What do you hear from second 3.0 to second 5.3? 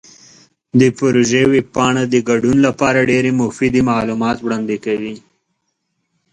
ډیرې مفیدې معلومات وړاندې کوي.